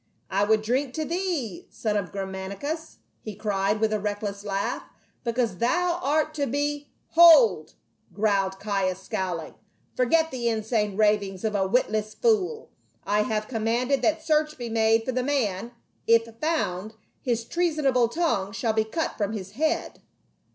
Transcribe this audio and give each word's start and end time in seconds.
"I 0.41 0.45
would 0.45 0.63
drink 0.63 0.95
to 0.95 1.05
thee, 1.05 1.67
son 1.69 1.95
of 1.95 2.11
Germanicus," 2.11 2.97
he 3.21 3.35
cried, 3.35 3.79
with 3.79 3.93
a 3.93 3.99
reckless 3.99 4.43
laugh," 4.43 4.81
because 5.23 5.57
thou 5.59 5.99
art 6.01 6.33
to 6.33 6.47
be—"" 6.47 6.89
Hold!" 7.09 7.75
growled 8.15 8.59
Caius, 8.59 9.03
scowling." 9.03 9.53
Forget 9.95 10.31
the 10.31 10.49
insane 10.49 10.97
ravings 10.97 11.43
of 11.43 11.53
a 11.53 11.67
witless 11.67 12.15
fool. 12.15 12.71
I 13.05 13.21
have 13.21 13.47
commanded 13.47 14.01
that 14.01 14.25
search 14.25 14.57
be 14.57 14.69
made 14.69 15.03
for 15.03 15.11
the 15.11 15.21
man; 15.21 15.71
if 16.07 16.27
found, 16.41 16.95
his 17.21 17.45
treason 17.45 17.85
able 17.85 18.07
tongue 18.07 18.53
shall 18.53 18.73
be 18.73 18.83
cut 18.85 19.15
from 19.19 19.33
his 19.33 19.51
head." 19.51 20.01